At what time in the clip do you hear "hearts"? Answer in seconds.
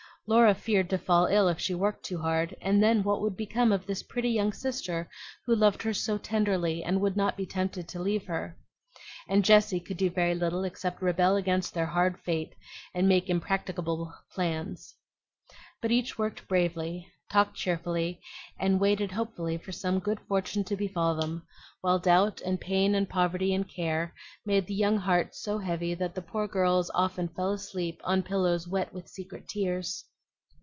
24.97-25.41